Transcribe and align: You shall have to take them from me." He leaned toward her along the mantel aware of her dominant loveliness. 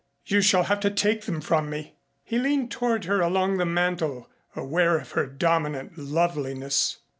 You 0.25 0.41
shall 0.41 0.63
have 0.63 0.79
to 0.79 0.89
take 0.89 1.25
them 1.25 1.41
from 1.41 1.69
me." 1.69 1.93
He 2.23 2.39
leaned 2.39 2.71
toward 2.71 3.05
her 3.05 3.21
along 3.21 3.57
the 3.59 3.67
mantel 3.67 4.31
aware 4.55 4.97
of 4.97 5.11
her 5.11 5.27
dominant 5.27 5.95
loveliness. 5.95 6.97